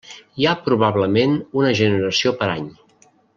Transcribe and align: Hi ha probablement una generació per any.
Hi 0.41 0.45
ha 0.45 0.53
probablement 0.69 1.35
una 1.61 1.75
generació 1.81 2.35
per 2.41 2.49
any. 2.55 2.67